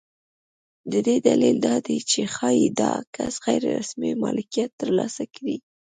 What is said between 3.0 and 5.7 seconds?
کس غیر رسمي مالکیت ترلاسه کړي.